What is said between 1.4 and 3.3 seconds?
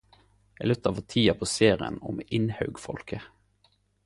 på serien om Innhaugfolket.